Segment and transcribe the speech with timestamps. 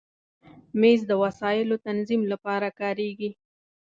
[0.79, 3.29] مېز د وسایلو تنظیم لپاره کارېږي.